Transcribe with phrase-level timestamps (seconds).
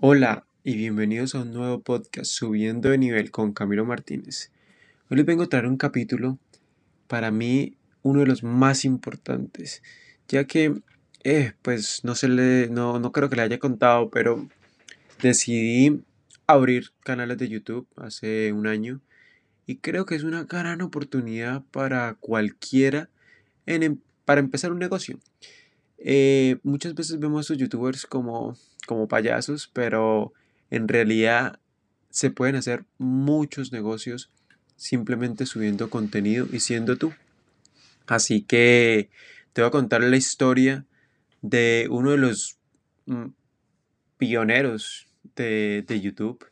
[0.00, 4.52] Hola y bienvenidos a un nuevo podcast Subiendo de nivel con Camilo Martínez.
[5.10, 6.38] Hoy les vengo a traer un capítulo
[7.08, 9.82] para mí uno de los más importantes,
[10.28, 10.72] ya que
[11.24, 14.48] eh, pues no se le no, no creo que le haya contado, pero
[15.20, 16.04] decidí
[16.46, 19.00] abrir canales de YouTube hace un año
[19.66, 23.10] y creo que es una gran oportunidad para cualquiera
[23.66, 25.18] em, para empezar un negocio.
[25.98, 28.56] Eh, muchas veces vemos a estos youtubers como,
[28.88, 30.32] como payasos, pero
[30.70, 31.60] en realidad
[32.10, 34.30] se pueden hacer muchos negocios
[34.76, 37.12] simplemente subiendo contenido y siendo tú.
[38.06, 39.10] Así que
[39.52, 40.86] te voy a contar la historia
[41.42, 42.56] de uno de los
[43.04, 43.26] mm,
[44.16, 46.46] pioneros de, de YouTube.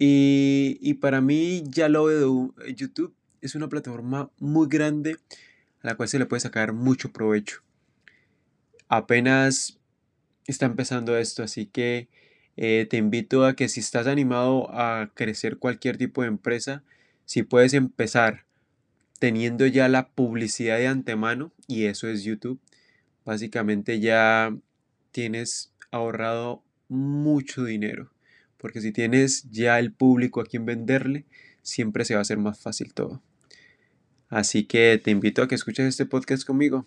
[0.00, 5.16] Y, y, para mí ya lo veo, YouTube es una plataforma muy grande
[5.82, 7.62] a la cual se le puede sacar mucho provecho
[8.88, 9.77] apenas
[10.52, 12.08] está empezando esto, así que
[12.56, 16.82] eh, te invito a que si estás animado a crecer cualquier tipo de empresa,
[17.24, 18.46] si puedes empezar
[19.18, 22.60] teniendo ya la publicidad de antemano, y eso es YouTube,
[23.24, 24.56] básicamente ya
[25.12, 28.10] tienes ahorrado mucho dinero,
[28.56, 31.26] porque si tienes ya el público a quien venderle,
[31.62, 33.22] siempre se va a hacer más fácil todo.
[34.28, 36.86] Así que te invito a que escuches este podcast conmigo.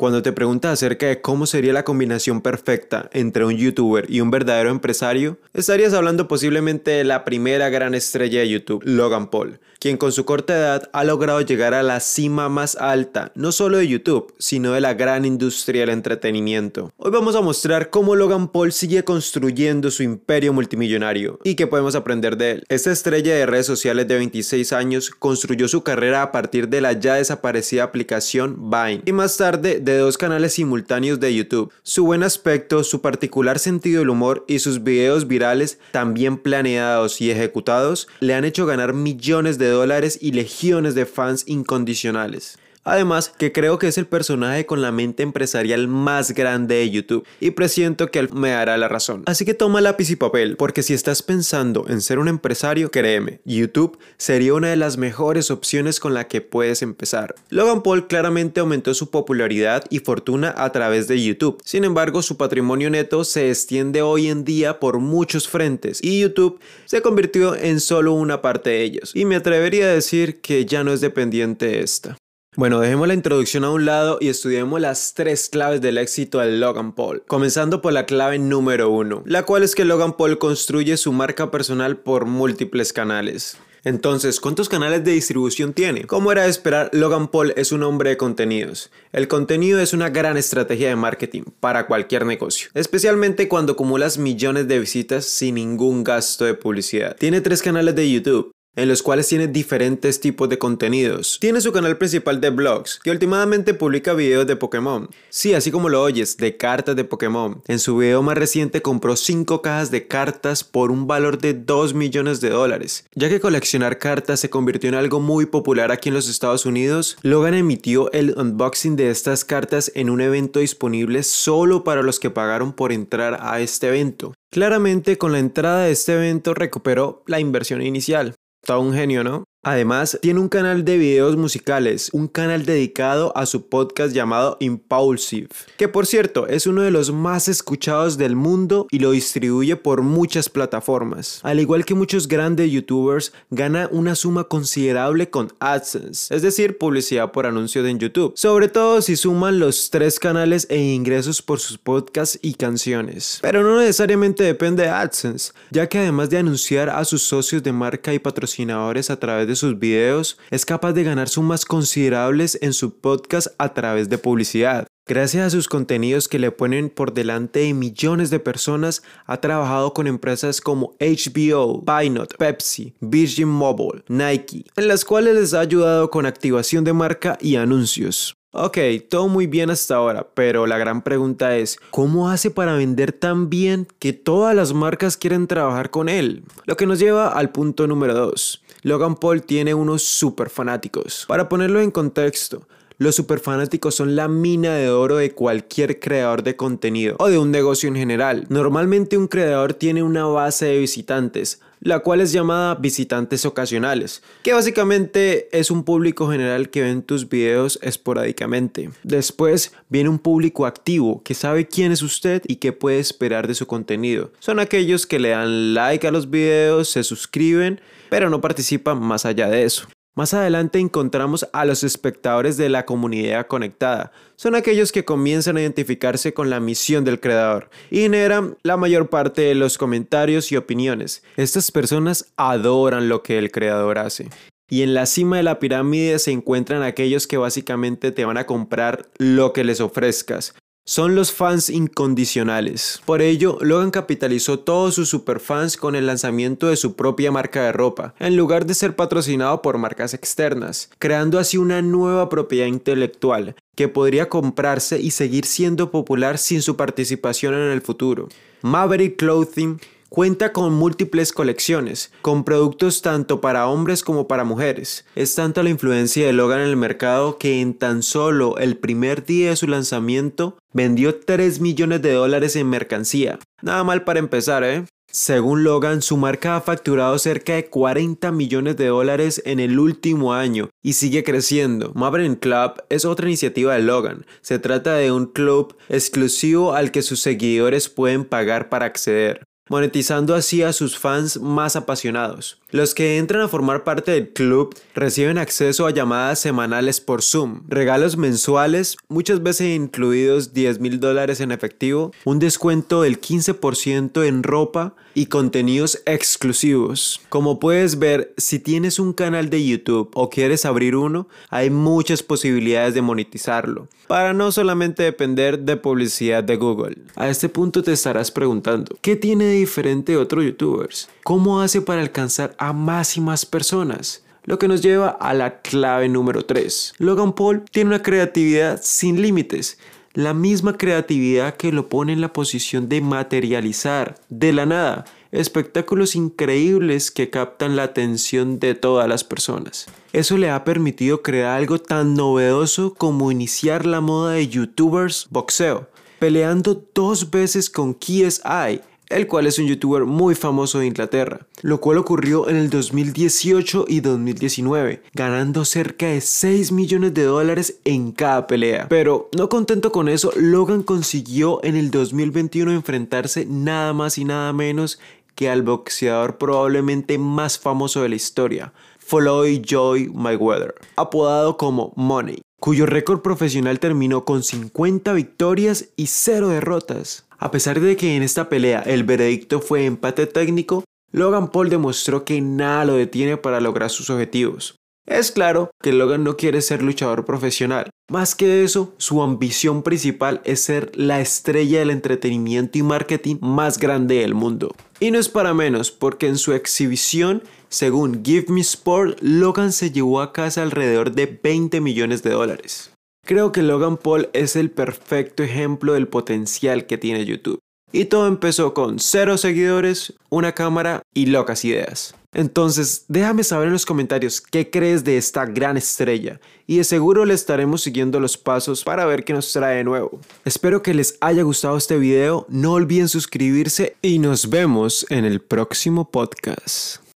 [0.00, 4.30] Cuando te preguntas acerca de cómo sería la combinación perfecta entre un youtuber y un
[4.30, 9.96] verdadero empresario, estarías hablando posiblemente de la primera gran estrella de YouTube, Logan Paul, quien
[9.96, 13.88] con su corta edad ha logrado llegar a la cima más alta, no solo de
[13.88, 16.92] YouTube, sino de la gran industria del entretenimiento.
[16.96, 21.96] Hoy vamos a mostrar cómo Logan Paul sigue construyendo su imperio multimillonario y qué podemos
[21.96, 22.64] aprender de él.
[22.68, 26.92] Esta estrella de redes sociales de 26 años construyó su carrera a partir de la
[26.92, 31.72] ya desaparecida aplicación Vine y más tarde de dos canales simultáneos de YouTube.
[31.82, 37.30] Su buen aspecto, su particular sentido del humor y sus videos virales también planeados y
[37.30, 42.58] ejecutados le han hecho ganar millones de dólares y legiones de fans incondicionales.
[42.88, 47.26] Además, que creo que es el personaje con la mente empresarial más grande de YouTube
[47.38, 49.24] y presiento que él me dará la razón.
[49.26, 53.40] Así que toma lápiz y papel, porque si estás pensando en ser un empresario, créeme,
[53.44, 57.34] YouTube sería una de las mejores opciones con la que puedes empezar.
[57.50, 61.60] Logan Paul claramente aumentó su popularidad y fortuna a través de YouTube.
[61.64, 66.58] Sin embargo, su patrimonio neto se extiende hoy en día por muchos frentes y YouTube
[66.86, 69.12] se convirtió en solo una parte de ellos.
[69.14, 72.16] Y me atrevería a decir que ya no es dependiente de esta.
[72.58, 76.50] Bueno, dejemos la introducción a un lado y estudiemos las tres claves del éxito de
[76.50, 80.96] Logan Paul, comenzando por la clave número uno, la cual es que Logan Paul construye
[80.96, 83.58] su marca personal por múltiples canales.
[83.84, 86.04] Entonces, ¿cuántos canales de distribución tiene?
[86.06, 88.90] Como era de esperar, Logan Paul es un hombre de contenidos.
[89.12, 94.66] El contenido es una gran estrategia de marketing para cualquier negocio, especialmente cuando acumulas millones
[94.66, 97.16] de visitas sin ningún gasto de publicidad.
[97.16, 101.38] Tiene tres canales de YouTube, en los cuales tiene diferentes tipos de contenidos.
[101.40, 105.08] Tiene su canal principal de blogs, que últimamente publica videos de Pokémon.
[105.30, 107.60] Sí, así como lo oyes, de cartas de Pokémon.
[107.66, 111.94] En su video más reciente compró 5 cajas de cartas por un valor de 2
[111.94, 113.04] millones de dólares.
[113.14, 117.16] Ya que coleccionar cartas se convirtió en algo muy popular aquí en los Estados Unidos,
[117.22, 122.30] Logan emitió el unboxing de estas cartas en un evento disponible solo para los que
[122.30, 124.34] pagaron por entrar a este evento.
[124.50, 128.34] Claramente con la entrada de este evento recuperó la inversión inicial.
[128.68, 129.44] Está un genio, ¿no?
[129.68, 135.50] Además, tiene un canal de videos musicales, un canal dedicado a su podcast llamado Impulsive,
[135.76, 140.00] que por cierto es uno de los más escuchados del mundo y lo distribuye por
[140.00, 141.40] muchas plataformas.
[141.42, 147.30] Al igual que muchos grandes youtubers, gana una suma considerable con AdSense, es decir, publicidad
[147.30, 151.76] por anuncios en YouTube, sobre todo si suman los tres canales e ingresos por sus
[151.76, 153.38] podcasts y canciones.
[153.42, 157.72] Pero no necesariamente depende de AdSense, ya que además de anunciar a sus socios de
[157.72, 162.72] marca y patrocinadores a través de sus videos, es capaz de ganar sumas considerables en
[162.72, 164.86] su podcast a través de publicidad.
[165.08, 169.94] Gracias a sus contenidos que le ponen por delante de millones de personas, ha trabajado
[169.94, 176.10] con empresas como HBO, Pinot, Pepsi, Virgin Mobile, Nike, en las cuales les ha ayudado
[176.10, 178.37] con activación de marca y anuncios.
[178.52, 178.78] Ok,
[179.10, 183.50] todo muy bien hasta ahora, pero la gran pregunta es, ¿cómo hace para vender tan
[183.50, 186.44] bien que todas las marcas quieren trabajar con él?
[186.64, 188.62] Lo que nos lleva al punto número 2.
[188.84, 191.26] Logan Paul tiene unos super fanáticos.
[191.28, 192.66] Para ponerlo en contexto,
[192.96, 197.50] los superfanáticos son la mina de oro de cualquier creador de contenido o de un
[197.50, 198.46] negocio en general.
[198.48, 204.52] Normalmente un creador tiene una base de visitantes, la cual es llamada visitantes ocasionales, que
[204.52, 208.90] básicamente es un público general que ven tus videos esporádicamente.
[209.02, 213.54] Después viene un público activo que sabe quién es usted y qué puede esperar de
[213.54, 214.32] su contenido.
[214.38, 217.80] Son aquellos que le dan like a los videos, se suscriben,
[218.10, 219.88] pero no participan más allá de eso.
[220.18, 224.10] Más adelante encontramos a los espectadores de la comunidad conectada.
[224.34, 229.10] Son aquellos que comienzan a identificarse con la misión del creador y generan la mayor
[229.10, 231.22] parte de los comentarios y opiniones.
[231.36, 234.28] Estas personas adoran lo que el creador hace.
[234.68, 238.46] Y en la cima de la pirámide se encuentran aquellos que básicamente te van a
[238.46, 240.52] comprar lo que les ofrezcas
[240.88, 243.02] son los fans incondicionales.
[243.04, 247.72] Por ello, Logan capitalizó todos sus superfans con el lanzamiento de su propia marca de
[247.72, 253.54] ropa, en lugar de ser patrocinado por marcas externas, creando así una nueva propiedad intelectual
[253.76, 258.28] que podría comprarse y seguir siendo popular sin su participación en el futuro.
[258.62, 265.04] Maverick Clothing Cuenta con múltiples colecciones, con productos tanto para hombres como para mujeres.
[265.14, 269.26] Es tanta la influencia de Logan en el mercado que en tan solo el primer
[269.26, 273.38] día de su lanzamiento vendió 3 millones de dólares en mercancía.
[273.60, 274.86] Nada mal para empezar, ¿eh?
[275.10, 280.32] Según Logan, su marca ha facturado cerca de 40 millones de dólares en el último
[280.32, 281.92] año y sigue creciendo.
[281.94, 284.24] Maverick Club es otra iniciativa de Logan.
[284.40, 290.34] Se trata de un club exclusivo al que sus seguidores pueden pagar para acceder monetizando
[290.34, 292.58] así a sus fans más apasionados.
[292.70, 297.62] Los que entran a formar parte del club reciben acceso a llamadas semanales por Zoom,
[297.66, 304.42] regalos mensuales, muchas veces incluidos 10 mil dólares en efectivo, un descuento del 15% en
[304.42, 307.20] ropa y contenidos exclusivos.
[307.28, 312.22] Como puedes ver, si tienes un canal de YouTube o quieres abrir uno, hay muchas
[312.22, 316.98] posibilidades de monetizarlo, para no solamente depender de publicidad de Google.
[317.16, 321.08] A este punto te estarás preguntando, ¿qué tiene de diferente otros youtubers?
[321.24, 324.24] ¿Cómo hace para alcanzar a más y más personas?
[324.44, 326.94] Lo que nos lleva a la clave número 3.
[326.98, 329.78] Logan Paul tiene una creatividad sin límites
[330.18, 336.16] la misma creatividad que lo pone en la posición de materializar de la nada espectáculos
[336.16, 339.86] increíbles que captan la atención de todas las personas.
[340.12, 345.88] Eso le ha permitido crear algo tan novedoso como iniciar la moda de youtubers boxeo,
[346.18, 351.80] peleando dos veces con KSI, el cual es un youtuber muy famoso de Inglaterra, lo
[351.80, 358.12] cual ocurrió en el 2018 y 2019, ganando cerca de 6 millones de dólares en
[358.12, 358.86] cada pelea.
[358.88, 364.52] Pero no contento con eso, Logan consiguió en el 2021 enfrentarse nada más y nada
[364.52, 364.98] menos
[365.34, 372.42] que al boxeador probablemente más famoso de la historia, Floyd Joy Mayweather, apodado como Money,
[372.60, 377.26] cuyo récord profesional terminó con 50 victorias y 0 derrotas.
[377.38, 382.24] A pesar de que en esta pelea el veredicto fue empate técnico, Logan Paul demostró
[382.24, 384.76] que nada lo detiene para lograr sus objetivos.
[385.08, 387.88] Es claro que Logan no quiere ser luchador profesional.
[388.10, 393.78] Más que eso, su ambición principal es ser la estrella del entretenimiento y marketing más
[393.78, 394.74] grande del mundo.
[395.00, 399.90] Y no es para menos, porque en su exhibición, según Give Me Sport, Logan se
[399.90, 402.92] llevó a casa alrededor de 20 millones de dólares.
[403.24, 407.60] Creo que Logan Paul es el perfecto ejemplo del potencial que tiene YouTube.
[407.92, 412.14] Y todo empezó con cero seguidores, una cámara y locas ideas.
[412.32, 417.24] Entonces, déjame saber en los comentarios qué crees de esta gran estrella y de seguro
[417.24, 420.20] le estaremos siguiendo los pasos para ver qué nos trae de nuevo.
[420.44, 425.40] Espero que les haya gustado este video, no olviden suscribirse y nos vemos en el
[425.40, 427.00] próximo podcast.